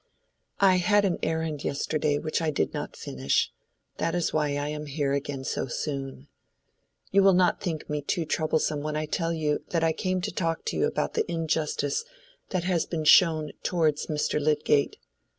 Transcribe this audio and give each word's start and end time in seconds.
"I 0.59 0.77
had 0.77 1.05
an 1.05 1.19
errand 1.21 1.63
yesterday 1.63 2.17
which 2.17 2.41
I 2.41 2.49
did 2.49 2.73
not 2.73 2.95
finish; 2.97 3.51
that 3.97 4.15
is 4.15 4.33
why 4.33 4.55
I 4.57 4.69
am 4.69 4.87
here 4.87 5.13
again 5.13 5.43
so 5.43 5.67
soon. 5.67 6.27
You 7.11 7.21
will 7.21 7.35
not 7.35 7.61
think 7.61 7.87
me 7.87 8.01
too 8.01 8.25
troublesome 8.25 8.81
when 8.81 8.95
I 8.95 9.05
tell 9.05 9.31
you 9.31 9.63
that 9.69 9.83
I 9.83 9.93
came 9.93 10.19
to 10.21 10.31
talk 10.31 10.65
to 10.65 10.75
you 10.75 10.87
about 10.87 11.13
the 11.13 11.31
injustice 11.31 12.03
that 12.49 12.63
has 12.63 12.87
been 12.87 13.03
shown 13.05 13.51
towards 13.61 14.07
Mr. 14.07 14.39
Lydgate. 14.41 14.97